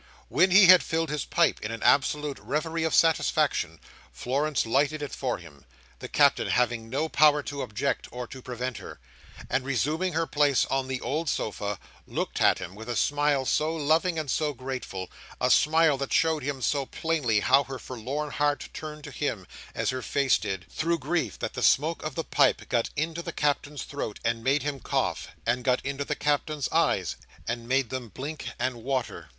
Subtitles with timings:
[0.29, 3.79] When he had filled his pipe in an absolute reverie of satisfaction,
[4.11, 9.63] Florence lighted it for him—the Captain having no power to object, or to prevent her—and
[9.63, 11.77] resuming her place on the old sofa,
[12.07, 16.41] looked at him with a smile so loving and so grateful, a smile that showed
[16.41, 19.45] him so plainly how her forlorn heart turned to him,
[19.75, 23.31] as her face did, through grief, that the smoke of the pipe got into the
[23.31, 28.09] Captain's throat and made him cough, and got into the Captain's eyes, and made them
[28.09, 29.29] blink and water.